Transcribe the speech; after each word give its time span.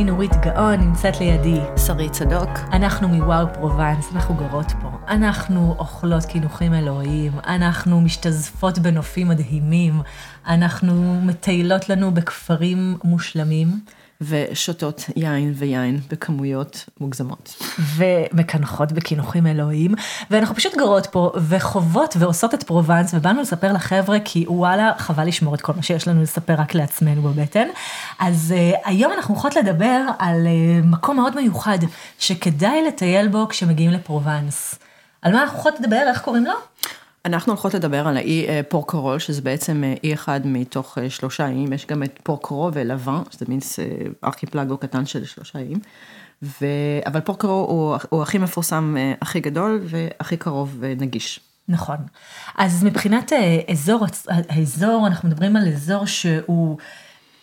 אני 0.00 0.10
נורית 0.10 0.32
גאון, 0.42 0.80
נמצאת 0.80 1.20
לידי. 1.20 1.60
שרית 1.86 2.12
צדוק. 2.12 2.50
אנחנו 2.72 3.08
מוואו 3.08 3.46
פרובנס, 3.54 4.12
אנחנו 4.14 4.34
גרות 4.34 4.72
פה. 4.82 4.88
אנחנו 5.08 5.74
אוכלות 5.78 6.24
קינוחים 6.24 6.74
אלוהיים, 6.74 7.32
אנחנו 7.46 8.00
משתזפות 8.00 8.78
בנופים 8.78 9.28
מדהימים, 9.28 10.02
אנחנו 10.46 11.20
מטיילות 11.22 11.88
לנו 11.88 12.14
בכפרים 12.14 12.96
מושלמים. 13.04 13.68
ושותות 14.20 15.04
יין 15.16 15.52
ויין 15.56 16.00
בכמויות 16.10 16.84
מוגזמות. 17.00 17.62
ומקנחות 17.96 18.92
בקינוחים 18.92 19.46
אלוהיים, 19.46 19.94
ואנחנו 20.30 20.54
פשוט 20.54 20.74
גרות 20.76 21.06
פה 21.06 21.32
וחוות 21.48 22.16
ועושות 22.18 22.54
את 22.54 22.62
פרובנס, 22.62 23.14
ובאנו 23.14 23.40
לספר 23.40 23.72
לחבר'ה, 23.72 24.18
כי 24.24 24.44
וואלה, 24.48 24.92
חבל 24.98 25.26
לשמור 25.26 25.54
את 25.54 25.60
כל 25.60 25.72
מה 25.76 25.82
שיש 25.82 26.08
לנו 26.08 26.22
לספר 26.22 26.54
רק 26.58 26.74
לעצמנו 26.74 27.22
בבטן. 27.22 27.68
אז 28.18 28.54
uh, 28.56 28.78
היום 28.84 29.12
אנחנו 29.12 29.34
הולכות 29.34 29.56
לדבר 29.56 30.00
על 30.18 30.46
uh, 30.46 30.86
מקום 30.86 31.16
מאוד 31.16 31.36
מיוחד, 31.36 31.78
שכדאי 32.18 32.82
לטייל 32.88 33.28
בו 33.28 33.48
כשמגיעים 33.48 33.90
לפרובנס. 33.90 34.74
על 35.22 35.32
מה 35.32 35.42
אנחנו 35.42 35.58
הולכות 35.58 35.80
לדבר? 35.80 36.02
איך 36.08 36.20
קוראים 36.20 36.44
לו? 36.44 36.54
אנחנו 37.24 37.52
הולכות 37.52 37.74
לדבר 37.74 38.08
על 38.08 38.16
האי 38.16 38.48
אה, 38.48 38.60
פורקרול, 38.68 39.18
שזה 39.18 39.42
בעצם 39.42 39.84
אה, 39.84 39.94
אי 40.04 40.14
אחד 40.14 40.40
מתוך 40.44 40.98
אה, 40.98 41.10
שלושה 41.10 41.46
איים, 41.46 41.72
יש 41.72 41.86
גם 41.86 42.02
את 42.02 42.20
פורקרו 42.22 42.70
ולבן, 42.72 43.22
שזה 43.30 43.44
מין 43.48 43.58
ארכיפלגו 44.24 44.78
קטן 44.78 45.06
של 45.06 45.24
שלושה 45.24 45.58
איים. 45.58 45.80
ו... 46.42 46.66
אבל 47.06 47.20
פורקרו 47.20 47.66
הוא, 47.68 47.96
הוא 48.08 48.22
הכי 48.22 48.38
מפורסם, 48.38 48.96
הכי 49.20 49.40
גדול 49.40 49.80
והכי 49.84 50.36
קרוב 50.36 50.76
ונגיש. 50.80 51.40
נכון. 51.68 51.96
אז 52.56 52.84
מבחינת 52.84 53.32
אזור, 53.70 54.06
האזור, 54.28 55.06
אנחנו 55.06 55.28
מדברים 55.28 55.56
על 55.56 55.68
אזור 55.68 56.06
שהוא, 56.06 56.78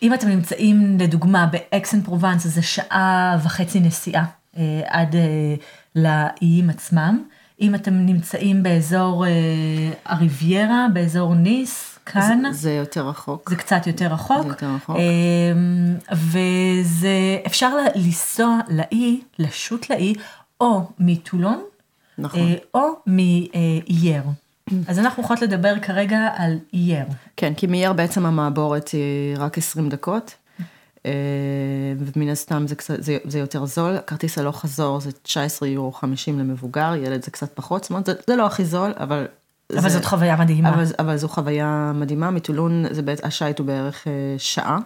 אם 0.02 0.14
אתם 0.14 0.28
נמצאים 0.28 0.98
לדוגמה 1.00 1.46
באקסן 1.46 2.02
פרובנס, 2.02 2.46
זה 2.46 2.62
שעה 2.62 3.38
וחצי 3.44 3.80
נסיעה 3.80 4.24
עד 4.86 5.16
לאיים 5.96 6.70
עצמם. 6.70 7.22
אם 7.60 7.74
אתם 7.74 7.94
נמצאים 7.94 8.62
באזור 8.62 9.26
אה, 9.26 9.30
הריביירה, 10.04 10.86
באזור 10.92 11.34
ניס, 11.34 11.98
כאן. 12.06 12.42
זה, 12.52 12.58
זה 12.58 12.72
יותר 12.72 13.08
רחוק. 13.08 13.50
זה 13.50 13.56
קצת 13.56 13.86
יותר 13.86 14.06
רחוק. 14.06 14.42
זה 14.42 14.48
יותר 14.48 14.66
רחוק. 14.74 14.96
אה, 14.96 15.52
וזה, 16.12 17.38
אפשר 17.46 17.70
לנסוע 17.94 18.58
לאי, 18.68 19.20
לשוט 19.38 19.90
לאי, 19.90 20.14
או 20.60 20.90
מטולון, 20.98 21.62
נכון. 22.18 22.40
אה, 22.40 22.54
או 22.74 22.88
מאייר. 23.06 24.22
אז 24.88 24.98
אנחנו 24.98 25.22
יכולות 25.22 25.42
לדבר 25.42 25.78
כרגע 25.78 26.28
על 26.36 26.58
אייר. 26.72 27.06
כן, 27.36 27.54
כי 27.54 27.66
מאייר 27.66 27.92
בעצם 27.92 28.26
המעבורת 28.26 28.88
היא 28.88 29.36
רק 29.38 29.58
20 29.58 29.88
דקות. 29.88 30.34
אה, 31.08 31.12
ומן 31.98 32.28
הסתם 32.28 32.66
זה, 32.66 32.74
קצת, 32.74 33.02
זה, 33.02 33.18
זה 33.24 33.38
יותר 33.38 33.66
זול, 33.66 33.98
כרטיס 34.06 34.38
הלוך 34.38 34.60
חזור 34.60 35.00
זה 35.00 35.12
19 35.12 35.68
יורו 35.68 35.92
50 35.92 36.38
למבוגר, 36.38 36.94
ילד 36.94 37.24
זה 37.24 37.30
קצת 37.30 37.50
פחות, 37.54 37.82
זאת 37.82 37.90
אומרת 37.90 38.06
זה, 38.06 38.12
זה 38.26 38.36
לא 38.36 38.46
הכי 38.46 38.64
זול, 38.64 38.92
אבל... 38.96 39.26
אבל 39.72 39.80
זה, 39.80 39.88
זאת 39.88 40.04
חוויה 40.04 40.36
מדהימה. 40.36 40.74
אבל, 40.74 40.84
אבל 40.98 41.16
זו 41.16 41.28
חוויה 41.28 41.92
מדהימה, 41.94 42.30
מטולון 42.30 42.84
זה 42.90 43.02
בעצם, 43.02 43.26
השייט 43.26 43.58
הוא 43.58 43.66
בערך 43.66 44.06
אה, 44.06 44.12
שעה, 44.38 44.78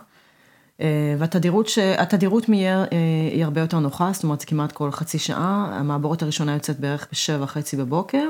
אה, 0.81 1.15
והתדירות 1.19 1.69
ש, 1.69 1.79
התדירות 1.79 2.49
מייר 2.49 2.85
היא 3.33 3.45
הרבה 3.45 3.61
יותר 3.61 3.79
נוחה, 3.79 4.11
זאת 4.13 4.25
אומרת 4.25 4.41
זה 4.41 4.47
כמעט 4.47 4.73
כל 4.73 4.91
חצי 4.91 5.19
שעה, 5.19 5.71
המעבורת 5.73 6.23
הראשונה 6.23 6.55
יוצאת 6.55 6.81
בערך 6.81 7.07
בשבע 7.13 7.45
וחצי 7.45 7.77
בבוקר. 7.77 8.29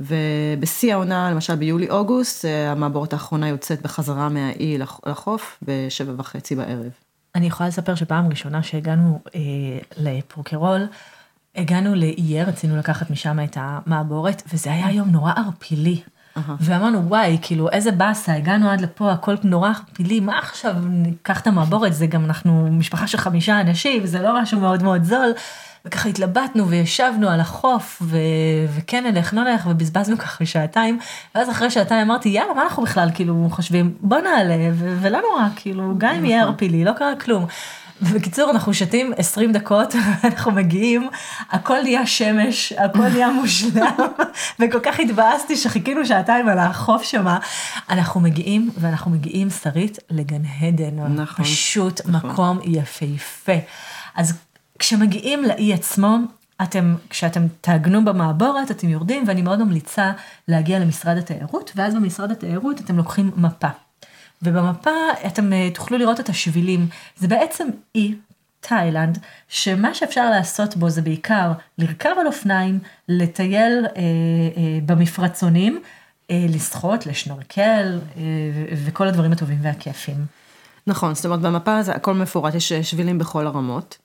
ובשיא 0.00 0.94
העונה, 0.94 1.30
למשל 1.30 1.54
ביולי-אוגוסט, 1.54 2.44
המעבורת 2.44 3.12
האחרונה 3.12 3.48
יוצאת 3.48 3.82
בחזרה 3.82 4.28
מהאי 4.28 4.78
לחוף 5.06 5.58
בשבע 5.62 6.12
וחצי 6.16 6.54
בערב. 6.54 7.05
אני 7.36 7.46
יכולה 7.46 7.68
לספר 7.68 7.94
שפעם 7.94 8.28
ראשונה 8.28 8.62
שהגענו 8.62 9.20
אה, 9.34 9.40
לפורקרול, 9.96 10.86
הגענו 11.56 11.94
לאייר, 11.94 12.48
רצינו 12.48 12.76
לקחת 12.76 13.10
משם 13.10 13.38
את 13.44 13.56
המעבורת, 13.60 14.42
וזה 14.52 14.72
היה 14.72 14.92
יום 14.92 15.08
נורא 15.08 15.32
ערפילי. 15.36 16.00
Uh-huh. 16.36 16.40
ואמרנו, 16.60 17.08
וואי, 17.08 17.38
כאילו, 17.42 17.70
איזה 17.70 17.92
באסה, 17.92 18.34
הגענו 18.34 18.70
עד 18.70 18.80
לפה, 18.80 19.12
הכל 19.12 19.34
נורא 19.44 19.68
ערפילי, 19.68 20.20
מה 20.20 20.38
עכשיו 20.38 20.74
ניקח 20.80 21.40
את 21.40 21.46
המעבורת, 21.46 21.94
זה 21.94 22.06
גם 22.06 22.24
אנחנו 22.24 22.68
משפחה 22.70 23.06
של 23.06 23.18
חמישה 23.18 23.60
אנשים, 23.60 24.06
זה 24.06 24.22
לא 24.22 24.42
משהו 24.42 24.60
מאוד 24.60 24.82
מאוד 24.82 25.04
זול. 25.04 25.32
וככה 25.86 26.08
התלבטנו 26.08 26.68
וישבנו 26.68 27.28
על 27.28 27.40
החוף, 27.40 28.02
ו... 28.04 28.18
וכן 28.76 29.04
נלך, 29.06 29.34
לא 29.34 29.44
נלך, 29.44 29.66
ובזבזנו 29.70 30.18
ככה 30.18 30.46
שעתיים, 30.46 30.98
ואז 31.34 31.50
אחרי 31.50 31.70
שעתיים 31.70 32.10
אמרתי, 32.10 32.28
יאללה, 32.28 32.54
מה 32.54 32.62
אנחנו 32.62 32.82
בכלל 32.82 33.08
כאילו 33.14 33.48
חושבים, 33.50 33.94
בוא 34.00 34.18
נעלה, 34.18 34.70
ו... 34.72 34.98
ולא 35.00 35.20
נורא, 35.20 35.48
כאילו, 35.56 35.94
גם 35.98 36.14
אם 36.14 36.24
יהיה 36.24 36.38
נכון. 36.38 36.52
ערפילי, 36.52 36.84
לא 36.84 36.92
קרה 36.92 37.16
כלום. 37.16 37.46
בקיצור, 38.00 38.50
אנחנו 38.50 38.74
שתים 38.74 39.12
20 39.16 39.52
דקות, 39.52 39.94
אנחנו 40.24 40.52
מגיעים, 40.52 41.08
הכל 41.50 41.82
נהיה 41.82 42.06
שמש, 42.06 42.72
הכל 42.72 43.08
נהיה 43.08 43.28
מושלם, 43.30 43.96
וכל 44.60 44.80
כך 44.82 45.00
התבאסתי 45.00 45.56
שחיכינו 45.56 46.06
שעתיים 46.06 46.48
על 46.48 46.58
החוף 46.58 47.02
שמה. 47.02 47.38
אנחנו 47.90 48.20
מגיעים, 48.20 48.70
ואנחנו 48.78 49.10
מגיעים, 49.10 49.50
שרית, 49.50 49.98
לגן 50.10 50.42
הדן. 50.60 51.20
נכון. 51.20 51.44
פשוט 51.44 52.00
נכון. 52.06 52.30
מקום 52.30 52.58
יפהפה. 52.64 53.52
אז 54.16 54.34
כשמגיעים 54.78 55.44
לאי 55.44 55.72
עצמו, 55.74 56.16
אתם, 56.62 56.94
כשאתם 57.10 57.46
תעגנו 57.60 58.04
במעבורת, 58.04 58.70
אתם 58.70 58.88
יורדים, 58.88 59.24
ואני 59.26 59.42
מאוד 59.42 59.62
ממליצה 59.62 60.12
להגיע 60.48 60.78
למשרד 60.78 61.16
התיירות, 61.16 61.72
ואז 61.76 61.94
במשרד 61.94 62.30
התיירות 62.30 62.80
אתם 62.80 62.96
לוקחים 62.96 63.30
מפה. 63.36 63.68
ובמפה 64.42 64.90
אתם 65.26 65.52
אה, 65.52 65.68
תוכלו 65.74 65.98
לראות 65.98 66.20
את 66.20 66.28
השבילים. 66.28 66.88
זה 67.16 67.28
בעצם 67.28 67.68
אי, 67.94 68.14
תאילנד, 68.60 69.18
שמה 69.48 69.94
שאפשר 69.94 70.30
לעשות 70.30 70.76
בו 70.76 70.90
זה 70.90 71.02
בעיקר 71.02 71.52
לרכב 71.78 72.10
על 72.20 72.26
אופניים, 72.26 72.78
לטייל 73.08 73.86
אה, 73.86 73.90
אה, 73.96 74.78
במפרצונים, 74.86 75.82
אה, 76.30 76.46
לשחות, 76.48 77.06
לשנורקל, 77.06 77.98
אה, 78.16 78.22
וכל 78.84 79.08
הדברים 79.08 79.32
הטובים 79.32 79.58
והכיפים. 79.62 80.26
נכון, 80.86 81.14
זאת 81.14 81.24
אומרת 81.24 81.40
במפה 81.40 81.82
זה 81.82 81.92
הכל 81.92 82.14
מפורט, 82.14 82.54
יש 82.54 82.72
שבילים 82.72 83.18
בכל 83.18 83.46
הרמות. 83.46 83.98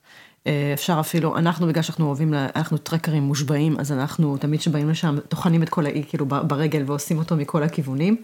אה, 0.48 0.72
אפשר 0.74 0.98
אפילו, 1.00 1.38
אנחנו 1.38 1.68
בגלל 1.68 1.84
שאנחנו 1.84 2.06
אוהבים, 2.06 2.34
אנחנו 2.34 2.78
טרקרים 2.78 3.24
מושבעים, 3.24 3.80
אז 3.80 3.92
אנחנו 3.92 4.38
תמיד 4.38 4.60
כשבאים 4.60 4.90
לשם 4.90 5.18
טוחנים 5.30 5.64
את 5.64 5.70
כל 5.70 5.86
האי 5.86 6.04
כאילו 6.08 6.26
ברגל 6.26 6.84
ועושים 6.86 7.18
אותו 7.18 7.36
מכל 7.36 7.64
הכיוונים. 7.64 8.16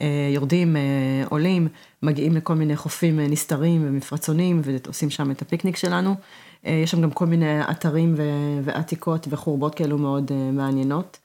אה, 0.00 0.30
יורדים, 0.34 0.76
אה, 0.76 0.82
עולים, 1.28 1.68
מגיעים 2.02 2.36
לכל 2.36 2.54
מיני 2.54 2.76
חופים 2.76 3.20
נסתרים 3.20 3.82
ומפרצונים 3.86 4.60
ועושים 4.64 5.10
שם 5.10 5.30
את 5.30 5.42
הפיקניק 5.42 5.76
שלנו. 5.76 6.14
יש 6.64 6.90
שם 6.90 7.00
גם 7.02 7.10
כל 7.10 7.26
מיני 7.26 7.60
אתרים 7.70 8.14
ועתיקות 8.64 9.26
וחורבות 9.30 9.74
כאלו 9.74 9.98
מאוד 9.98 10.32
מעניינות. 10.52 11.18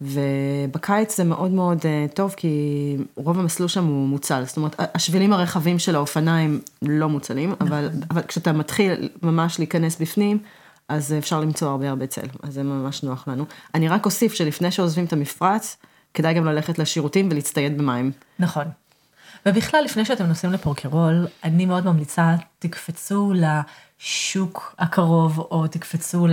ובקיץ 0.00 1.16
זה 1.16 1.24
מאוד 1.24 1.50
מאוד 1.50 1.78
אה, 1.84 2.06
טוב, 2.14 2.34
כי 2.36 2.96
רוב 3.16 3.38
המסלול 3.38 3.68
שם 3.68 3.84
הוא 3.84 4.08
מוצל. 4.08 4.44
זאת 4.44 4.56
אומרת, 4.56 4.76
השבילים 4.94 5.32
הרחבים 5.32 5.78
של 5.78 5.94
האופניים 5.94 6.60
לא 6.82 7.08
מוצלים, 7.08 7.50
נכון. 7.50 7.66
אבל, 7.66 7.88
אבל 8.10 8.22
כשאתה 8.22 8.52
מתחיל 8.52 9.08
ממש 9.22 9.58
להיכנס 9.58 10.00
בפנים, 10.00 10.38
אז 10.88 11.14
אפשר 11.18 11.40
למצוא 11.40 11.68
הרבה 11.68 11.88
הרבה 11.88 12.06
צל, 12.06 12.26
אז 12.42 12.54
זה 12.54 12.62
ממש 12.62 13.02
נוח 13.02 13.28
לנו. 13.28 13.44
אני 13.74 13.88
רק 13.88 14.06
אוסיף 14.06 14.34
שלפני 14.34 14.70
שעוזבים 14.70 15.04
את 15.04 15.12
המפרץ, 15.12 15.76
כדאי 16.14 16.34
גם 16.34 16.44
ללכת 16.44 16.78
לשירותים 16.78 17.28
ולהצטייד 17.30 17.78
במים. 17.78 18.12
נכון. 18.38 18.64
ובכלל, 19.46 19.84
לפני 19.84 20.04
שאתם 20.04 20.24
נוסעים 20.24 20.52
לפורקרול, 20.52 21.26
אני 21.44 21.66
מאוד 21.66 21.84
ממליצה, 21.86 22.34
תקפצו 22.58 23.32
לשוק 23.34 24.74
הקרוב, 24.78 25.38
או 25.38 25.66
תקפצו 25.66 26.26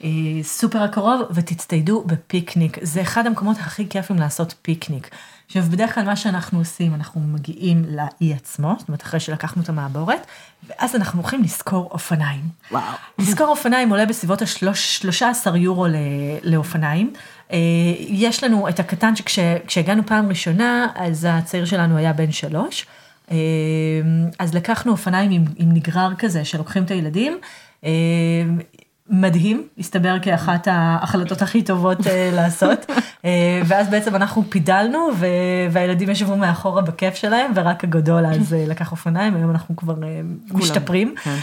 לסופר 0.00 0.82
הקרוב, 0.82 1.22
ותצטיידו 1.30 2.04
בפיקניק. 2.06 2.78
זה 2.82 3.02
אחד 3.02 3.26
המקומות 3.26 3.56
הכי 3.58 3.88
כיפים 3.88 4.16
לעשות 4.16 4.54
פיקניק. 4.62 5.10
עכשיו, 5.46 5.62
בדרך 5.62 5.94
כלל 5.94 6.04
מה 6.04 6.16
שאנחנו 6.16 6.58
עושים, 6.58 6.94
אנחנו 6.94 7.20
מגיעים 7.20 7.84
לאי 7.88 8.34
עצמו, 8.34 8.74
זאת 8.78 8.88
אומרת, 8.88 9.02
אחרי 9.02 9.20
שלקחנו 9.20 9.62
את 9.62 9.68
המעבורת, 9.68 10.26
ואז 10.68 10.96
אנחנו 10.96 11.20
הולכים 11.20 11.42
לשכור 11.42 11.88
אופניים. 11.90 12.40
וואו. 12.70 12.82
לשכור 13.18 13.46
אופניים 13.46 13.90
עולה 13.90 14.06
בסביבות 14.06 14.42
ה-13 14.42 15.56
יורו 15.56 15.86
לאופניים. 16.42 17.12
אה, 17.52 17.58
יש 17.98 18.44
לנו 18.44 18.68
את 18.68 18.80
הקטן 18.80 19.12
שכשהגענו 19.16 20.06
פעם 20.06 20.28
ראשונה, 20.28 20.86
אז 20.94 21.26
הצעיר 21.30 21.64
שלנו 21.64 21.96
היה 21.96 22.12
בן 22.12 22.32
שלוש. 22.32 22.86
אה, 23.30 23.36
אז 24.38 24.54
לקחנו 24.54 24.92
אופניים 24.92 25.30
עם, 25.30 25.44
עם 25.56 25.72
נגרר 25.72 26.14
כזה, 26.18 26.44
שלוקחים 26.44 26.84
את 26.84 26.90
הילדים. 26.90 27.38
אה, 29.12 29.16
מדהים, 29.16 29.68
הסתבר 29.78 30.18
כאחת 30.22 30.68
ההחלטות 30.70 31.42
הכי 31.42 31.62
טובות 31.62 32.00
uh, 32.00 32.08
לעשות. 32.36 32.86
uh, 32.88 33.24
ואז 33.66 33.88
בעצם 33.88 34.16
אנחנו 34.16 34.44
פידלנו 34.48 35.08
והילדים 35.70 36.10
ישבו 36.10 36.36
מאחורה 36.36 36.82
בכיף 36.82 37.14
שלהם 37.14 37.52
ורק 37.54 37.84
הגדול 37.84 38.26
אז 38.26 38.52
uh, 38.52 38.70
לקח 38.70 38.92
אופניים, 38.92 39.36
היום 39.36 39.50
אנחנו 39.50 39.76
כבר 39.76 39.94
משתפרים. 40.50 41.14
כן. 41.22 41.36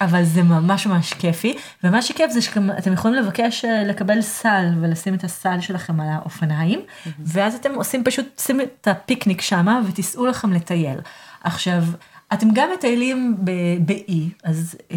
אבל 0.00 0.24
זה 0.24 0.42
ממש 0.42 0.86
ממש 0.86 1.12
כיפי, 1.12 1.54
ומה 1.84 2.02
שכיף 2.02 2.30
זה 2.30 2.42
שאתם 2.42 2.92
יכולים 2.92 3.22
לבקש 3.22 3.64
לקבל 3.64 4.20
סל 4.20 4.64
ולשים 4.80 5.14
את 5.14 5.24
הסל 5.24 5.60
שלכם 5.60 6.00
על 6.00 6.08
האופניים, 6.10 6.80
ואז 7.24 7.54
אתם 7.54 7.74
עושים 7.74 8.04
פשוט, 8.04 8.40
שים 8.40 8.60
את 8.60 8.88
הפיקניק 8.88 9.40
שמה 9.40 9.80
ותיסעו 9.88 10.26
לכם 10.26 10.52
לטייל. 10.52 10.98
עכשיו, 11.44 11.84
אתם 12.32 12.48
גם 12.52 12.68
מטיילים 12.74 13.36
באי, 13.80 14.30
אז 14.44 14.76
אה, 14.90 14.96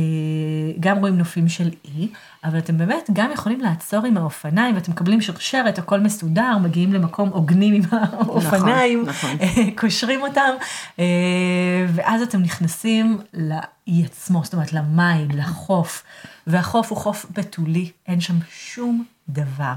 גם 0.80 0.98
רואים 0.98 1.18
נופים 1.18 1.50
של 1.50 1.70
אי, 1.86 2.08
אבל 2.44 2.58
אתם 2.58 2.78
באמת 2.78 3.10
גם 3.14 3.32
יכולים 3.32 3.62
לעצור 3.62 4.06
עם 4.06 4.18
האופניים, 4.18 4.76
ואתם 4.76 4.92
מקבלים 4.92 5.22
שרשרת, 5.22 5.78
הכל 5.78 6.00
מסודר, 6.00 6.58
מגיעים 6.58 6.94
למקום 6.94 7.30
הוגנים 7.30 7.74
עם 7.74 7.82
האופניים, 7.92 9.06
נכון. 9.08 9.30
אה, 9.42 9.48
קושרים 9.76 10.22
אותם, 10.22 10.52
אה, 11.00 11.86
ואז 11.94 12.22
אתם 12.22 12.42
נכנסים 12.42 13.18
לאי 13.34 14.06
עצמו, 14.06 14.42
זאת 14.44 14.54
אומרת 14.54 14.74
למים, 14.74 15.28
לחוף, 15.34 16.04
והחוף 16.48 16.90
הוא 16.90 16.98
חוף 16.98 17.26
בתולי, 17.32 17.92
אין 18.08 18.22
שם 18.22 18.36
שום 18.50 19.04
דבר. 19.30 19.76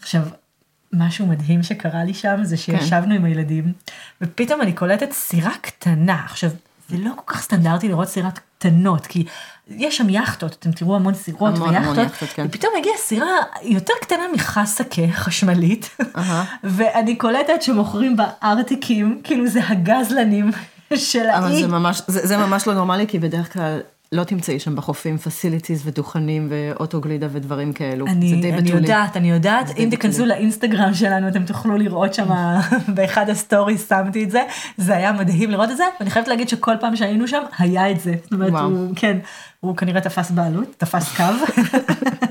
עכשיו, 0.00 0.22
משהו 0.92 1.26
מדהים 1.26 1.62
שקרה 1.62 2.04
לי 2.04 2.14
שם 2.14 2.40
זה 2.42 2.56
שישבנו 2.56 3.14
עם 3.14 3.24
הילדים, 3.24 3.72
ופתאום 4.20 4.60
אני 4.60 4.72
קולטת 4.72 5.12
סירה 5.12 5.52
קטנה. 5.60 6.22
עכשיו, 6.24 6.50
זה 6.88 6.96
לא 6.98 7.10
כל 7.16 7.22
כך 7.26 7.42
סטנדרטי 7.42 7.88
לראות 7.88 8.08
סירת 8.08 8.38
קטנות, 8.38 9.06
כי 9.06 9.24
יש 9.68 9.96
שם 9.96 10.06
יכטות, 10.10 10.56
אתם 10.58 10.72
תראו 10.72 10.96
המון 10.96 11.14
סירות 11.14 11.56
המון, 11.56 11.74
המון 11.74 11.98
ויכטות, 11.98 12.12
יכטות, 12.12 12.28
כן. 12.28 12.46
ופתאום 12.48 12.72
הגיעה 12.78 12.96
סירה 12.98 13.26
יותר 13.62 13.92
קטנה 14.00 14.22
מחסקה 14.34 15.02
חשמלית, 15.12 15.96
אהה. 16.16 16.44
ואני 16.64 17.16
קולטת 17.16 17.62
שמוכרים 17.62 18.16
בה 18.16 18.26
ארטיקים, 18.42 19.20
כאילו 19.24 19.46
זה 19.48 19.60
הגזלנים 19.68 20.50
של 20.94 21.26
אבל 21.30 21.46
האי. 21.46 21.62
זה 21.62 21.68
ממש, 21.68 22.02
זה, 22.06 22.26
זה 22.26 22.36
ממש 22.36 22.66
לא 22.66 22.74
נורמלי, 22.74 23.06
כי 23.06 23.18
בדרך 23.18 23.52
כלל 23.52 23.80
לא 24.12 24.24
תמצאי 24.24 24.60
שם 24.60 24.76
בחופים 24.76 25.18
facilities 25.18 25.82
ודוכנים 25.86 26.48
ואוטו 26.50 27.00
גלידה 27.00 27.26
ודברים 27.32 27.72
כאלו. 27.72 28.06
זה 28.06 28.12
אני, 28.12 28.40
די 28.40 28.52
אני 28.52 28.62
בתולי. 28.62 28.80
יודעת, 28.80 29.16
אני 29.16 29.30
יודעת, 29.30 29.66
זה 29.66 29.74
אם 29.78 29.84
די 29.84 29.96
תיכנסו. 29.96 30.26
לאינסטגרם 30.26 30.94
שלנו, 30.94 31.28
אתם 31.28 31.44
תוכלו 31.44 31.76
לראות 31.76 32.14
שם, 32.14 32.28
באחד 32.94 33.30
ה 33.30 33.37
stories 33.37 33.88
שמתי 33.88 34.24
את 34.24 34.30
זה, 34.30 34.42
זה 34.76 34.96
היה 34.96 35.12
מדהים 35.12 35.50
לראות 35.50 35.70
את 35.70 35.76
זה, 35.76 35.84
ואני 36.00 36.10
חייבת 36.10 36.28
להגיד 36.28 36.48
שכל 36.48 36.74
פעם 36.80 36.96
שהיינו 36.96 37.28
שם, 37.28 37.42
היה 37.58 37.90
את 37.90 38.00
זה. 38.00 38.14
זאת 38.22 38.32
אומרת. 38.32 38.52
הוא, 38.52 38.92
כן, 38.96 39.18
הוא 39.60 39.76
כנראה 39.76 40.00
תפס 40.00 40.30
בעלות, 40.30 40.74
תפס 40.78 41.16
קו. 41.16 41.24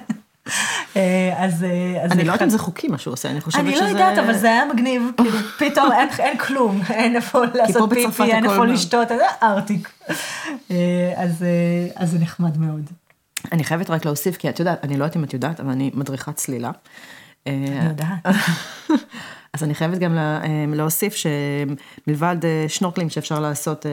אה, 0.97 1.43
אז, 1.45 1.63
אה, 1.63 2.03
אז 2.03 2.11
אני 2.11 2.23
לא 2.23 2.31
יודעת 2.31 2.41
אם 2.41 2.49
זה 2.49 2.59
חוקי 2.59 2.87
מה 2.87 2.97
שהוא 2.97 3.13
עושה, 3.13 3.29
אני 3.29 3.41
חושבת 3.41 3.61
אני 3.61 3.71
שזה... 3.75 3.83
לא 3.83 3.87
יודעת, 3.89 4.17
אבל 4.17 4.33
זה 4.33 4.47
היה 4.47 4.65
מגניב, 4.73 5.03
כאילו, 5.17 5.37
פתאום 5.59 5.91
אין, 5.91 6.09
אין 6.19 6.37
כלום, 6.37 6.81
אין 6.89 7.15
איפה 7.15 7.41
לעשות 7.53 7.89
פיפי, 7.93 8.23
אין 8.23 8.45
איפה 8.45 8.65
לשתות, 8.65 9.11
אז 9.11 9.17
זה 9.17 9.25
ארטיק. 9.47 9.91
אה, 10.71 11.13
אז, 11.15 11.45
זה 12.03 12.19
נחמד 12.19 12.57
מאוד. 12.57 12.89
אני 13.51 13.63
חייבת 13.63 13.89
רק 13.89 14.05
להוסיף, 14.05 14.37
כי 14.37 14.49
את 14.49 14.59
יודעת, 14.59 14.83
אני 14.83 14.97
לא 14.97 15.03
יודעת 15.03 15.15
אם 15.17 15.23
את 15.23 15.33
יודעת, 15.33 15.59
אבל 15.59 15.69
אני 15.69 15.91
מדריכת 15.93 16.35
צלילה. 16.35 16.71
אני 17.47 17.69
יודעת. 17.89 18.25
אז 19.53 19.63
אני 19.63 19.75
חייבת 19.75 19.97
גם 19.97 20.15
לה- 20.15 20.39
להוסיף 20.73 21.15
שמלבד 21.15 22.35
שנורקלים 22.67 23.09
שאפשר 23.09 23.39
לעשות 23.39 23.85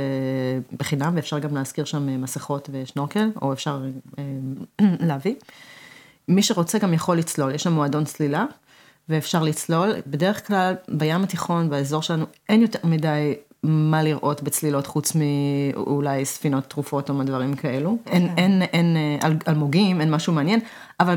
בחינם, 0.78 1.12
ואפשר 1.16 1.38
גם 1.38 1.54
להזכיר 1.54 1.84
שם 1.84 2.22
מסכות 2.22 2.70
ושנורקל, 2.72 3.30
או 3.42 3.52
אפשר 3.52 3.82
להביא. 4.80 5.34
מי 6.28 6.42
שרוצה 6.42 6.78
גם 6.78 6.94
יכול 6.94 7.18
לצלול, 7.18 7.54
יש 7.54 7.62
שם 7.62 7.72
מועדון 7.72 8.04
צלילה, 8.04 8.44
ואפשר 9.08 9.42
לצלול. 9.42 9.92
בדרך 10.06 10.46
כלל 10.46 10.74
בים 10.88 11.22
התיכון, 11.22 11.70
באזור 11.70 12.02
שלנו, 12.02 12.24
אין 12.48 12.62
יותר 12.62 12.78
מדי 12.84 13.34
מה 13.62 14.02
לראות 14.02 14.42
בצלילות, 14.42 14.86
חוץ 14.86 15.12
מאולי 15.14 16.24
ספינות 16.24 16.64
תרופות 16.64 17.10
או 17.10 17.22
דברים 17.22 17.56
כאלו. 17.56 17.98
אין, 18.06 18.28
אין, 18.36 18.62
אין 18.62 18.96
אה, 18.96 19.28
אל- 19.28 19.36
אלמוגים, 19.48 20.00
אין 20.00 20.10
משהו 20.10 20.32
מעניין, 20.32 20.60
אבל 21.00 21.16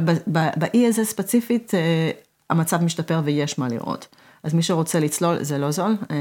באי 0.57 0.87
הזה 0.87 1.05
ספציפית, 1.05 1.73
אה, 1.73 2.11
המצב 2.49 2.83
משתפר 2.83 3.21
ויש 3.23 3.59
מה 3.59 3.67
לראות. 3.67 4.07
אז 4.43 4.53
מי 4.53 4.61
שרוצה 4.63 4.99
לצלול, 4.99 5.43
זה 5.43 5.57
לא 5.57 5.71
זול. 5.71 5.95
אה, 6.11 6.15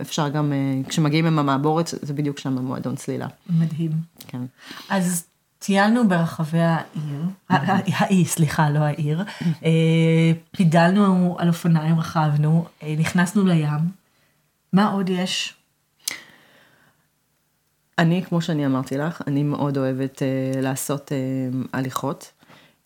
אפשר 0.00 0.28
גם, 0.28 0.52
כשמגיעים 0.88 1.26
עם 1.26 1.38
המעבורת, 1.38 1.86
זה 2.02 2.12
בדיוק 2.14 2.38
שם 2.38 2.58
המועדון 2.58 2.96
צלילה. 2.96 3.26
מדהים. 3.50 3.90
כן. 4.28 4.40
אז 4.88 5.24
טיילנו 5.66 6.08
ברחבי 6.08 6.58
העיר, 6.58 7.22
האי, 7.48 8.24
סליחה, 8.24 8.70
לא 8.70 8.78
העיר, 8.78 9.24
אה, 9.64 10.32
פידלנו 10.50 11.36
על 11.38 11.48
אופניים, 11.48 11.98
רכבנו, 11.98 12.64
אה, 12.82 12.94
נכנסנו 12.98 13.46
לים. 13.46 13.90
מה 14.72 14.90
עוד 14.92 15.08
יש? 15.08 15.54
אני, 17.98 18.22
כמו 18.28 18.40
שאני 18.40 18.66
אמרתי 18.66 18.96
לך, 18.96 19.22
אני 19.26 19.42
מאוד 19.42 19.78
אוהבת 19.78 20.22
אה, 20.22 20.60
לעשות 20.60 21.12
אה, 21.12 21.18
הליכות, 21.72 22.32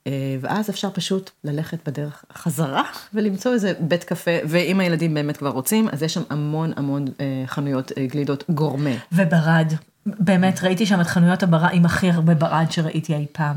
אה, 0.06 0.37
ואז 0.41 0.71
אפשר 0.71 0.91
פשוט 0.91 1.31
ללכת 1.44 1.88
בדרך 1.88 2.25
חזרה 2.32 2.82
ולמצוא 3.15 3.53
איזה 3.53 3.73
בית 3.81 4.05
קפה, 4.05 4.37
ואם 4.49 4.81
הילדים 4.81 5.15
באמת 5.15 5.37
כבר 5.37 5.50
רוצים, 5.50 5.88
אז 5.88 6.03
יש 6.03 6.15
שם 6.15 6.23
המון 6.31 6.73
המון 6.77 7.05
אה, 7.21 7.43
חנויות 7.47 7.93
אה, 7.99 8.06
גלידות 8.06 8.44
גורמה. 8.50 8.91
וברד. 9.12 9.73
באמת, 10.18 10.62
ראיתי 10.62 10.86
שם 10.86 11.00
את 11.00 11.06
חנויות 11.06 11.42
הברד 11.42 11.68
עם 11.72 11.84
הכי 11.84 12.10
הרבה 12.10 12.34
ברד 12.34 12.66
שראיתי 12.70 13.14
אי 13.14 13.26
פעם. 13.32 13.56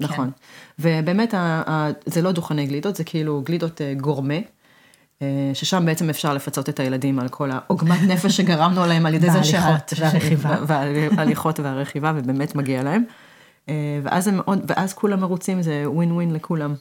נכון. 0.00 0.30
ובאמת, 0.78 1.34
זה 2.06 2.22
לא 2.22 2.32
דוכני 2.32 2.66
גלידות, 2.66 2.96
זה 2.96 3.04
כאילו 3.04 3.42
גלידות 3.44 3.80
אה, 3.80 3.94
גורמה. 3.94 4.34
אה, 5.22 5.50
ששם 5.54 5.86
בעצם 5.86 6.10
אפשר 6.10 6.34
לפצות 6.34 6.68
את 6.68 6.80
הילדים 6.80 7.18
על 7.18 7.28
כל 7.28 7.50
העוגמת 7.50 7.98
נפש 8.10 8.36
שגרמנו 8.36 8.86
להם 8.86 9.06
על 9.06 9.14
ידי 9.14 9.30
זה 9.30 9.38
וההליכות 9.38 9.92
והרכיבה. 9.98 10.56
וההליכות 11.16 11.60
והרכיבה, 11.60 12.12
ובאמת 12.16 12.54
מגיע 12.54 12.82
להם. 12.82 13.04
אה, 13.68 14.00
ואז, 14.02 14.28
הם 14.28 14.40
ואז 14.66 14.94
כולם 14.94 15.20
מרוצים, 15.20 15.62
זה 15.62 15.82
ווין 15.86 16.12
ווין 16.12 16.32
לכולם. 16.32 16.74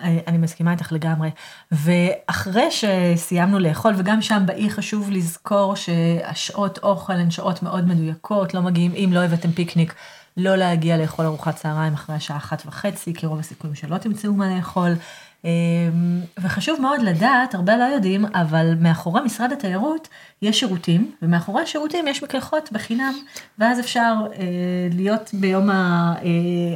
אני 0.00 0.38
מסכימה 0.38 0.72
איתך 0.72 0.92
לגמרי. 0.92 1.30
ואחרי 1.72 2.68
שסיימנו 2.70 3.58
לאכול, 3.58 3.94
וגם 3.96 4.22
שם 4.22 4.42
באי 4.46 4.70
חשוב 4.70 5.10
לזכור 5.10 5.76
שהשעות 5.76 6.78
אוכל 6.82 7.12
הן 7.12 7.30
שעות 7.30 7.62
מאוד 7.62 7.88
מדויקות, 7.88 8.54
לא 8.54 8.62
מגיעים, 8.62 8.92
אם 8.94 9.10
לא 9.12 9.20
הבאתם 9.20 9.52
פיקניק, 9.52 9.94
לא 10.36 10.56
להגיע 10.56 10.96
לאכול 10.96 11.24
ארוחת 11.24 11.56
צהריים 11.56 11.92
אחרי 11.92 12.16
השעה 12.16 12.36
אחת 12.36 12.62
וחצי, 12.66 13.14
כי 13.14 13.26
רוב 13.26 13.38
הסיכויים 13.38 13.74
שלא 13.74 13.98
תמצאו 13.98 14.32
מה 14.32 14.56
לאכול. 14.56 14.94
אמ, 15.44 16.20
וחשוב 16.38 16.80
מאוד 16.80 17.00
לדעת, 17.02 17.54
הרבה 17.54 17.76
לא 17.76 17.84
יודעים, 17.84 18.24
אבל 18.34 18.74
מאחורי 18.80 19.20
משרד 19.20 19.52
התיירות 19.52 20.08
יש 20.42 20.60
שירותים, 20.60 21.12
ומאחורי 21.22 21.62
השירותים 21.62 22.08
יש 22.08 22.22
מקלחות 22.22 22.72
בחינם, 22.72 23.14
ואז 23.58 23.80
אפשר 23.80 24.14
אה, 24.32 24.44
להיות 24.92 25.30
ביום 25.32 25.70
אה, 25.70 25.76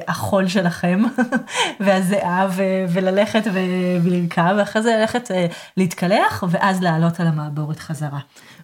החול 0.08 0.48
שלכם, 0.48 1.02
והזיעה, 1.80 2.48
וללכת 2.88 3.42
ולרכב, 4.02 4.54
ואחרי 4.58 4.82
זה 4.82 4.96
ללכת 4.96 5.30
אה, 5.30 5.46
להתקלח, 5.76 6.44
ואז 6.50 6.82
לעלות 6.82 7.20
על 7.20 7.26
המעבורת 7.26 7.78
חזרה. 7.78 8.20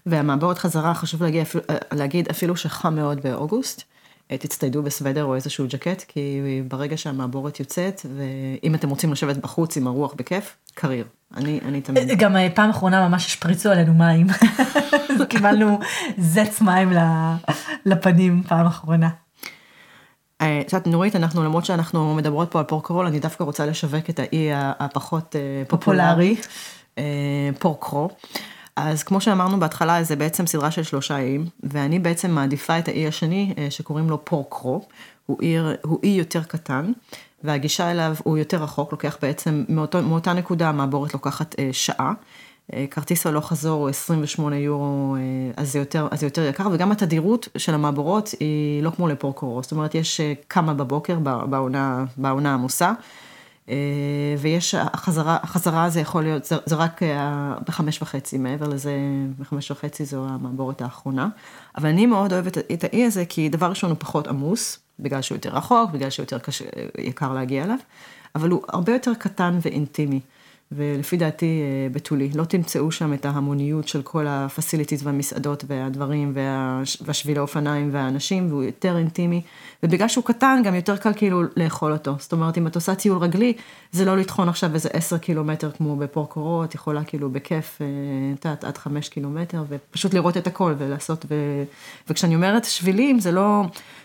והמעבורת 0.07 0.59
חזרה, 0.59 0.95
חשוב 0.95 1.23
להגיד, 1.23 1.43
אפילו, 1.43 2.31
אפילו 2.31 2.57
שחם 2.57 2.95
מאוד 2.95 3.21
באוגוסט, 3.23 3.81
אה, 3.81 3.98
תצטיידו 4.28 4.82
בסוודר 4.82 5.25
או 5.25 5.35
איזשהו 5.35 5.66
ג'קט, 5.68 6.04
כי 6.08 6.40
ברגע 6.68 6.97
שהמעבורת 6.97 7.61
יוצאת, 7.61 8.06
ואם 8.16 8.75
אתם 8.75 8.90
רוצים 8.90 9.12
לשבת 9.12 9.37
בחוץ 9.37 9.76
עם 9.76 9.87
הרוח 9.87 10.14
בכיף, 10.14 10.56
קריר. 10.75 11.04
אני, 11.37 11.61
אני 11.64 11.80
תמיד... 11.80 12.18
גם 12.18 12.37
אה, 12.37 12.49
פעם 12.54 12.70
אחרונה 12.70 13.08
ממש 13.08 13.26
השפריצו 13.26 13.70
עלינו 13.70 13.94
מים, 13.94 14.26
קיבלנו 15.28 15.78
זץ 16.18 16.61
מים 16.61 16.92
לפנים 17.87 18.42
פעם 18.49 18.66
אחרונה. 18.66 19.08
אה, 20.40 20.61
את 20.61 20.73
יודעת, 20.73 20.87
נורית, 20.87 21.16
אנחנו, 21.16 21.44
למרות 21.44 21.64
שאנחנו 21.64 22.14
מדברות 22.14 22.50
פה 22.50 22.58
על 22.58 22.64
פורקרול, 22.64 23.06
אני 23.06 23.20
דווקא 23.20 23.44
רוצה 23.44 23.66
לשווק 23.66 24.11
את 24.11 24.18
האי 24.18 24.49
הפחות 24.52 25.37
אה, 25.37 25.62
פופולרי, 25.68 26.37
אה, 26.99 27.50
פורקרו. 27.58 28.08
אז 28.78 29.02
כמו 29.02 29.20
שאמרנו 29.20 29.61
בהתחלה, 29.61 30.02
זה 30.02 30.16
בעצם 30.16 30.47
סדרה 30.47 30.70
של 30.70 30.82
שלושה 30.82 31.16
איים, 31.16 31.47
ואני 31.62 31.99
בעצם 31.99 32.30
מעדיפה 32.30 32.78
את 32.78 32.88
האי 32.88 33.06
השני, 33.06 33.54
אה, 33.58 33.70
שקוראים 33.70 34.11
לו 34.11 34.25
פורקרו. 34.25 34.87
הוא, 35.26 35.40
עיר, 35.40 35.76
הוא 35.82 35.99
אי 36.02 36.08
יותר 36.08 36.42
קטן, 36.42 36.92
והגישה 37.44 37.90
אליו 37.90 38.16
הוא 38.25 38.38
יותר 38.38 38.62
רחוק, 38.62 38.92
לוקח 38.92 39.16
בעצם, 39.23 39.64
מאותו, 39.68 40.02
מאותה 40.02 40.32
נקודה 40.32 40.68
המעבורת 40.68 41.14
לוקחת 41.14 41.54
אה, 41.58 41.68
שעה. 41.73 42.12
אה, 42.75 42.85
כרטיס 42.90 43.26
הלוך 43.26 43.49
חזור 43.49 43.80
הוא 43.80 43.88
28 43.88 44.56
יורו, 44.56 45.16
אה, 45.16 45.20
אז 45.56 45.73
זה, 45.73 45.78
יותר, 45.78 46.08
אז 46.11 46.20
זה 46.20 46.26
יותר 46.26 46.44
יקר, 46.44 46.68
וגם 46.73 46.92
התדירות 46.92 47.49
של 47.58 47.75
המעבורות 47.75 48.35
היא 48.40 48.82
לא 48.82 48.90
כמו 48.90 49.08
לפורקורו, 49.08 49.62
זאת 49.62 49.73
אומרת, 49.73 49.94
יש 49.94 50.20
אה, 50.20 50.32
כמה 50.49 50.75
בבוקר 50.75 51.18
בעונה, 51.18 52.04
בעונה 52.16 52.50
העמוסה, 52.50 52.87
אה, 52.88 52.94
ויש 54.39 54.75
החזרה, 54.75 55.39
החזרה 55.43 55.91
זה 55.91 56.01
יכול 56.01 56.23
להיות, 56.23 56.45
זה, 56.45 56.57
זה 56.67 56.75
רק 56.75 57.03
אה, 57.03 57.55
בחמש 57.67 58.03
וחצי, 58.03 58.39
מעבר 58.39 58.69
לזה, 58.69 58.93
בחמש 59.39 59.71
וחצי 59.71 60.05
זו 60.05 60.27
המעבורת 60.29 60.83
האחרונה. 60.83 61.29
אבל 61.77 61.89
אני 61.89 62.07
מאוד 62.07 62.33
אוהבת 62.33 62.59
את 62.59 62.85
האי 62.85 63.05
הזה, 63.05 63.25
כי 63.25 63.49
דבר 63.49 63.67
ראשון 63.67 63.91
הוא 63.91 63.99
פחות 64.01 64.27
עמוס, 64.27 64.79
בגלל 65.01 65.23
שהוא 65.23 65.37
יותר 65.37 65.51
רחוק, 65.51 65.91
בגלל 65.91 66.11
שהוא 66.11 66.25
יותר 66.25 66.39
קשה, 66.39 66.65
יקר 66.99 67.33
להגיע 67.33 67.65
אליו, 67.65 67.79
אבל 68.35 68.51
הוא 68.51 68.63
הרבה 68.69 68.93
יותר 68.93 69.13
קטן 69.19 69.59
ואינטימי. 69.63 70.21
ולפי 70.73 71.17
דעתי 71.17 71.61
אה, 71.63 71.89
בתולי. 71.93 72.31
לא 72.35 72.45
תמצאו 72.45 72.91
שם 72.91 73.13
את 73.15 73.25
ההמוניות 73.25 73.89
של 73.89 74.03
כל 74.03 74.27
הפסיליטיז 74.29 75.07
והמסעדות 75.07 75.65
והדברים 75.67 76.33
וה, 76.35 76.83
והשבילי 77.01 77.41
אופניים 77.41 77.89
והאנשים, 77.93 78.49
והוא 78.49 78.63
יותר 78.63 78.99
אינטימי. 78.99 79.43
ובגלל 79.83 80.09
שהוא 80.09 80.25
קטן, 80.25 80.63
גם 80.65 80.75
יותר 80.75 80.97
קל 80.97 81.13
כאילו 81.17 81.43
לאכול 81.57 81.93
אותו. 81.93 82.15
זאת 82.19 82.33
אומרת, 82.33 82.59
אם 82.59 82.67
את 82.67 82.75
עושה 82.75 82.95
טיול 82.95 83.19
רגלי, 83.19 83.53
זה 83.93 84.05
לא 84.05 84.17
לטחון 84.17 84.49
עכשיו 84.49 84.75
איזה 84.75 84.89
עשר 84.93 85.19
קילומטר 85.19 85.71
כמו 85.71 85.97
בפורקורו, 85.97 86.65
את 86.65 86.75
יכולה 86.75 87.05
כאילו 87.05 87.31
בכיף, 87.31 87.79
את 88.39 88.45
יודעת, 88.45 88.65
עד 88.65 88.79
חמש 88.79 89.09
קילומטר, 89.09 89.65
ופשוט 89.69 90.15
לראות 90.15 90.37
את 90.37 90.47
הכל 90.47 90.75
ולעשות, 90.79 91.25
ו... 91.31 91.35
וכשאני 92.11 92.35
אומרת 92.35 92.65
שבילים, 92.65 93.21
זה 93.21 93.33
לא... 93.33 93.65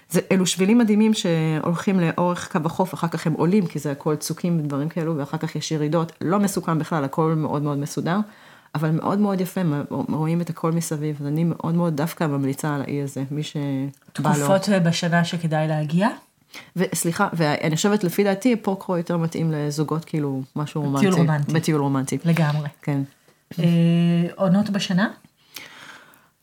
זה, 0.10 0.20
אלו 0.32 0.46
שבילים 0.46 0.78
מדהימים 0.78 1.14
שהולכים 1.14 2.00
לאורך 2.00 2.52
קו 2.52 2.60
החוף, 2.66 2.94
אחר 2.94 3.08
כך 3.08 3.28
הם 3.28 3.34
עולים, 3.34 3.66
כי 3.66 3.80
זה 3.80 3.92
הכל 3.92 4.16
צוקים 4.16 4.60
ודברים 4.60 4.90
כאלו, 4.90 5.18
ואחר 5.18 5.38
כך 5.38 5.56
יש 5.56 5.72
ירידות, 5.72 6.12
לא 6.22 6.40
מסוכן 6.40 6.80
בכלל, 6.80 7.04
הכל 7.04 7.34
מאוד 7.38 7.62
מאוד 7.62 7.78
מסודר, 7.78 8.18
אבל 8.76 8.92
מאוד 8.92 9.20
מאוד 9.20 9.42
יפה, 9.42 9.62
רואים 9.90 10.42
את 10.42 10.50
הכל 10.50 10.72
מסביב, 10.72 11.18
אז 11.22 11.28
אני 11.28 11.44
מאוד 11.44 11.76
מאוד 11.76 11.96
דווקא 11.96 12.24
ממליצה 12.24 12.76
על 12.76 12.82
האי 12.82 13.02
הזה, 13.02 13.24
מי 13.32 13.44
שבא 13.44 14.30
לו. 14.30 14.36
תקופות 14.36 14.70
בשנה 14.84 15.26
שכדאי 15.26 15.68
להגיע? 15.68 16.08
וסליחה, 16.76 17.28
ואני 17.34 17.76
חושבת, 17.76 18.04
לפי 18.04 18.24
דעתי, 18.24 18.56
פורקרו 18.56 18.98
יותר 18.98 19.18
מתאים 19.18 19.52
לזוגות, 19.52 20.06
כאילו, 20.06 20.42
משהו 20.56 20.82
רומנטי. 20.82 21.06
טיול 21.06 21.14
רומנטי. 21.20 21.54
בטיול 21.54 21.82
רומנטי. 21.82 22.18
לגמרי. 22.26 22.70
כן. 22.82 23.02
אה, 23.60 23.66
עונות 24.36 24.70
בשנה? 24.70 25.10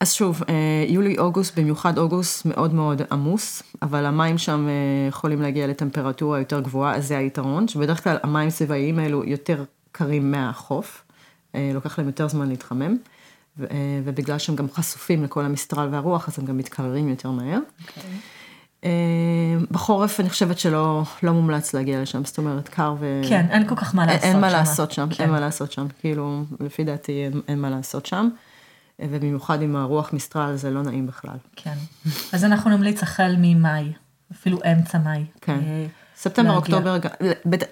אז 0.00 0.12
שוב, 0.12 0.42
אה, 0.48 0.54
יולי-אוגוסט, 0.88 1.58
במיוחד 1.58 1.98
אוגוסט, 1.98 2.46
מאוד 2.46 2.74
מאוד 2.74 3.02
עמוס, 3.12 3.62
אבל 3.82 4.06
המים 4.06 4.38
שם 4.38 4.68
אה, 4.68 5.08
יכולים 5.08 5.42
להגיע 5.42 5.66
לטמפרטורה 5.66 6.38
יותר 6.38 6.60
גבוהה, 6.60 6.96
אז 6.96 7.08
זה 7.08 7.18
היתרון, 7.18 7.68
שבדרך 7.68 8.04
כלל 8.04 8.16
המים 8.22 8.48
הסביבאיים 8.48 8.98
האלו 8.98 9.24
יותר 9.24 9.64
קרים 9.92 10.30
מהחוף, 10.30 11.04
אה, 11.54 11.70
לוקח 11.74 11.98
להם 11.98 12.06
יותר 12.06 12.28
זמן 12.28 12.48
להתחמם, 12.48 12.96
ובגלל 14.04 14.38
שהם 14.38 14.56
גם 14.56 14.66
חשופים 14.70 15.24
לכל 15.24 15.44
המסטרל 15.44 15.88
והרוח, 15.92 16.28
אז 16.28 16.38
הם 16.38 16.44
גם 16.44 16.56
מתקררים 16.56 17.08
יותר 17.08 17.30
מהר. 17.30 17.58
Okay. 17.58 17.82
אוקיי. 17.88 18.10
בחורף 19.70 20.20
אני 20.20 20.30
חושבת 20.30 20.58
שלא 20.58 21.02
לא 21.22 21.32
מומלץ 21.32 21.74
להגיע 21.74 22.02
לשם, 22.02 22.24
זאת 22.24 22.38
אומרת 22.38 22.68
קר 22.68 22.94
ו... 23.00 23.20
כן, 23.28 23.46
אין 23.50 23.68
כל 23.68 23.76
כך 23.76 23.94
מה 23.94 24.06
לעשות 24.06 24.22
שם. 24.22 24.28
אין 24.28 24.40
מה 24.40 24.50
לעשות 24.50 24.92
שם, 24.92 25.08
כן. 25.10 25.22
אין 25.22 25.32
מה 25.32 25.40
לעשות 25.40 25.72
שם, 25.72 25.86
כאילו, 26.00 26.44
לפי 26.60 26.84
דעתי 26.84 27.12
אין, 27.12 27.40
אין 27.48 27.60
מה 27.60 27.70
לעשות 27.70 28.06
שם. 28.06 28.28
ובמיוחד 29.02 29.62
עם 29.62 29.76
הרוח 29.76 30.12
מיסטרל 30.12 30.56
זה 30.56 30.70
לא 30.70 30.82
נעים 30.82 31.06
בכלל. 31.06 31.36
כן. 31.56 31.74
אז 32.32 32.44
אנחנו 32.44 32.70
נמליץ 32.70 33.02
החל 33.02 33.34
ממאי, 33.38 33.92
אפילו 34.32 34.58
אמצע 34.72 34.98
מאי. 34.98 35.24
כן. 35.40 35.58
אה, 35.62 35.86
ספטמבר, 36.16 36.56
אוקטובר, 36.56 36.96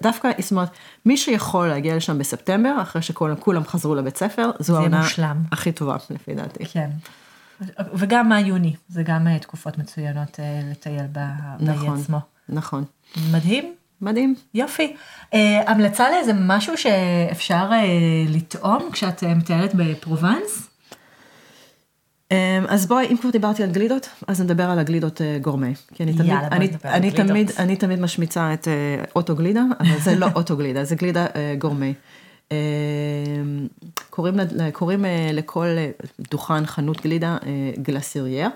דווקא, 0.01 0.29
זאת 0.39 0.51
אומרת, 0.51 0.69
מי 1.05 1.17
שיכול 1.17 1.67
להגיע 1.67 1.95
לשם 1.95 2.17
בספטמבר, 2.17 2.81
אחרי 2.81 3.01
שכולם 3.01 3.63
חזרו 3.65 3.95
לבית 3.95 4.17
ספר, 4.17 4.51
זו 4.59 4.77
העונה 4.77 5.07
הכי 5.51 5.71
טובה, 5.71 5.97
לפי 6.09 6.35
דעתי. 6.35 6.65
כן. 6.65 6.89
וגם 7.93 8.29
מאי-יוני, 8.29 8.75
זה 8.89 9.03
גם 9.03 9.27
אה, 9.27 9.39
תקופות 9.39 9.77
מצוינות 9.77 10.39
אה, 10.39 10.61
לטייל 10.71 11.05
באי 11.11 11.25
נכון, 11.59 11.99
עצמו. 11.99 12.19
נכון. 12.49 12.83
מדהים. 13.31 13.73
מדהים. 14.01 14.35
יופי. 14.53 14.95
המלצה 15.67 16.09
לאיזה 16.09 16.31
משהו 16.35 16.77
שאפשר 16.77 17.69
לטעום 18.27 18.89
כשאת 18.91 19.23
מטיילת 19.23 19.71
בפרובנס? 19.75 20.68
אז 22.69 22.85
בואי, 22.85 23.07
אם 23.11 23.17
כבר 23.17 23.29
דיברתי 23.29 23.63
על 23.63 23.71
גלידות, 23.71 24.09
אז 24.27 24.41
נדבר 24.41 24.63
על 24.63 24.79
הגלידות 24.79 25.21
אה, 25.21 25.37
גורמי. 25.41 25.73
כי 25.93 26.03
אני 26.03 26.13
תמיד, 26.13 26.25
יאללה, 26.25 26.47
אני, 26.47 26.69
אני, 26.85 27.11
תמיד, 27.11 27.51
אני 27.59 27.75
תמיד 27.75 27.99
משמיצה 27.99 28.53
את 28.53 28.67
אה, 28.67 29.03
אוטו 29.15 29.35
גלידה, 29.35 29.63
אבל 29.79 29.99
זה 29.99 30.15
לא 30.15 30.27
אוטו 30.35 30.57
גלידה, 30.57 30.83
זה 30.83 30.95
גלידה 30.95 31.25
אה, 31.35 31.55
גורמי. 31.57 31.93
אמ, 32.51 32.57
קוראים, 34.09 34.35
קוראים 34.73 35.05
לכל 35.33 35.67
דוכן, 36.31 36.65
חנות 36.65 37.01
גלידה, 37.01 37.37
גלסירייר, 37.81 38.49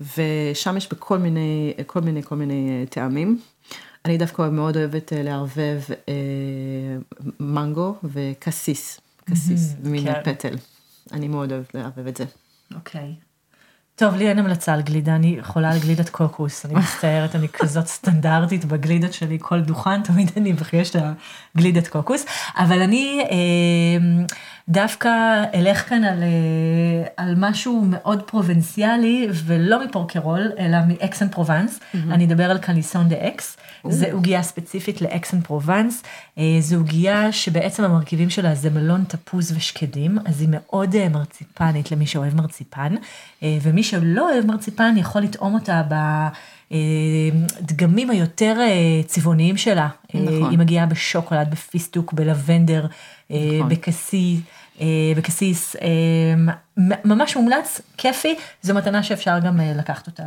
ושם 0.00 0.76
יש 0.76 0.88
בכל 0.88 1.18
מיני, 1.18 1.74
כל 1.86 2.00
מיני, 2.00 2.22
כל 2.22 2.36
מיני 2.36 2.86
טעמים. 2.90 3.38
אני 4.04 4.18
דווקא 4.18 4.48
מאוד 4.52 4.76
אוהבת 4.76 5.12
לערבב 5.16 5.80
מנגו 7.40 7.94
וקסיס, 8.04 9.00
קסיס, 9.24 9.74
מין 9.84 10.04
כן. 10.04 10.20
פטל. 10.24 10.56
אני 11.12 11.28
מאוד 11.28 11.52
אוהבת 11.52 11.74
לערבב 11.74 12.06
את 12.06 12.16
זה. 12.16 12.24
אוקיי. 12.74 13.14
טוב, 13.96 14.14
לי 14.14 14.28
אין 14.28 14.38
המלצה 14.38 14.74
על 14.74 14.82
גלידה, 14.82 15.14
אני 15.16 15.38
חולה 15.42 15.70
על 15.70 15.78
גלידת 15.78 16.08
קוקוס, 16.08 16.66
אני 16.66 16.74
מצטערת, 16.74 17.34
אני 17.34 17.48
כזאת 17.48 17.86
סטנדרטית 17.86 18.64
בגלידות 18.64 19.12
שלי, 19.12 19.38
כל 19.40 19.60
דוכן, 19.60 20.02
תמיד 20.02 20.30
אני 20.36 20.52
מבקש 20.52 20.90
את 20.90 21.02
הגלידת 21.56 21.88
קוקוס, 21.88 22.24
אבל 22.56 22.82
אני 22.82 23.24
אה, 23.30 24.24
דווקא 24.68 25.44
אלך 25.54 25.88
כאן 25.88 26.04
על, 26.04 26.22
אה, 26.22 27.06
על 27.16 27.34
משהו 27.36 27.84
מאוד 27.90 28.22
פרובנציאלי, 28.22 29.28
ולא 29.32 29.84
מפורקרול, 29.84 30.52
אלא 30.58 30.78
מאקסן 30.88 31.28
פרובנס, 31.28 31.78
mm-hmm. 31.78 31.98
אני 32.10 32.24
אדבר 32.24 32.50
על 32.50 32.58
calisson 32.58 33.08
d'Aix. 33.08 33.56
זה 33.88 34.12
עוגיה 34.12 34.42
ספציפית 34.42 35.02
לאקסן 35.02 35.40
פרובנס, 35.40 36.02
אה, 36.38 36.56
זו 36.60 36.76
עוגיה 36.76 37.32
שבעצם 37.32 37.84
המרכיבים 37.84 38.30
שלה 38.30 38.54
זה 38.54 38.70
מלון 38.70 39.04
תפוז 39.08 39.52
ושקדים, 39.56 40.18
אז 40.24 40.40
היא 40.40 40.48
מאוד 40.52 40.94
אה, 40.94 41.08
מרציפנית 41.08 41.92
למי 41.92 42.06
שאוהב 42.06 42.34
מרציפן, 42.34 42.94
ומי 43.42 43.82
שלא 43.82 44.32
אוהב 44.32 44.46
מרציפן 44.46 44.94
יכול 44.98 45.22
לטעום 45.22 45.54
אותה 45.54 45.82
בדגמים 47.60 48.10
היותר 48.10 48.56
צבעוניים 49.06 49.56
שלה. 49.56 49.88
נכון. 50.14 50.50
היא 50.50 50.58
מגיעה 50.58 50.86
בשוקולד, 50.86 51.50
בפיסטוק, 51.50 52.12
בלבנדר, 52.12 52.86
נכון. 53.30 53.68
בקסי. 53.68 54.40
בקסיס, 55.16 55.76
ממש 57.04 57.36
מומלץ, 57.36 57.80
כיפי, 57.96 58.34
זו 58.62 58.74
מתנה 58.74 59.02
שאפשר 59.02 59.38
גם 59.38 59.60
לקחת 59.76 60.06
אותה 60.06 60.22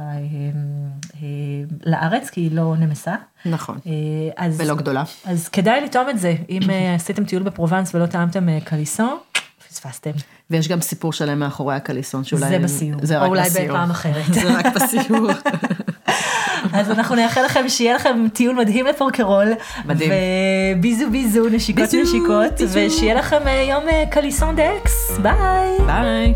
לארץ, 1.85 2.29
כי 2.29 2.41
היא 2.41 2.51
לא 2.51 2.75
נמסה. 2.79 3.15
נכון, 3.45 3.77
אז, 4.37 4.61
ולא 4.61 4.75
גדולה. 4.75 5.03
אז 5.25 5.49
כדאי 5.49 5.81
לטעום 5.81 6.09
את 6.09 6.19
זה, 6.19 6.35
אם 6.49 6.61
עשיתם 6.95 7.25
טיול 7.25 7.43
בפרובנס 7.43 7.95
ולא 7.95 8.05
טעמתם 8.05 8.59
קליסון, 8.63 9.17
פספסתם. 9.69 10.11
ויש 10.49 10.67
גם 10.67 10.81
סיפור 10.81 11.13
שלם 11.13 11.39
מאחורי 11.39 11.75
הקליסון, 11.75 12.23
שאולי... 12.23 12.49
זה 12.49 12.59
בסיור, 12.59 12.99
זה 13.03 13.21
או 13.21 13.25
אולי 13.25 13.49
בפעם 13.49 13.91
אחרת. 13.91 14.33
זה 14.33 14.57
רק 14.57 14.65
בסיור. 14.75 15.31
אז 16.79 16.91
אנחנו 16.91 17.15
נאחל 17.15 17.45
לכם 17.45 17.69
שיהיה 17.69 17.95
לכם 17.95 18.27
טיול 18.33 18.55
מדהים 18.55 18.85
לפורקרול. 18.85 19.47
מדהים. 19.85 20.11
וביזו 20.77 21.09
ביזו, 21.11 21.49
נשיקות 21.49 21.83
ביזו, 21.83 22.01
נשיקות, 22.01 22.53
ביזו. 22.59 22.79
ושיהיה 22.85 23.15
לכם 23.15 23.41
יום 23.69 23.83
קליסון 24.11 24.55
דקס, 24.55 25.17
ביי. 25.21 25.77
ביי. 25.85 26.33